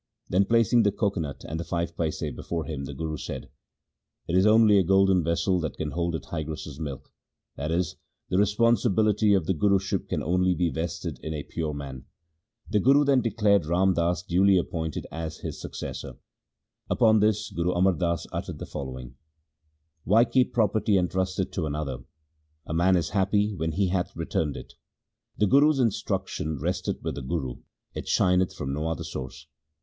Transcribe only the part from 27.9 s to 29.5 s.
it shineth from no other source.